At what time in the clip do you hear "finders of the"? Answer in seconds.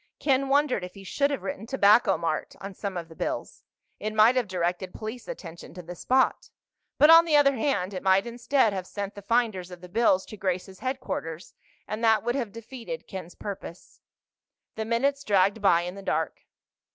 9.21-9.87